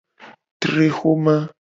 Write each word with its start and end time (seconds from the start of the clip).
Tre 0.61 0.87
xoma. 0.97 1.37